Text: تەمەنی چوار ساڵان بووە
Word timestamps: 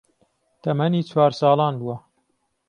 تەمەنی 0.63 1.07
چوار 1.09 1.31
ساڵان 1.39 1.73
بووە 1.81 1.97